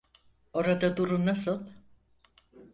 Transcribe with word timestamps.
Orada 0.53 0.97
durum 0.97 1.25
nasıl? 1.25 1.67